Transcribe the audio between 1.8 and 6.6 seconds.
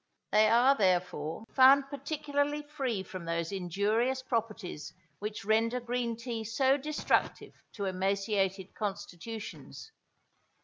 particularly free from those injurious properties which render green tea